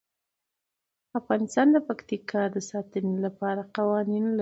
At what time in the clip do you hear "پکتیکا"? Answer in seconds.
1.87-2.41